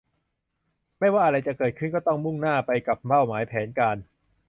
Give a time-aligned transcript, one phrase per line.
[0.99, 3.97] ไม่ว่าอะไรจะเกิดขึ้นก็ต้องมุ่งหน้าไปกับเป้าหมายแผนการ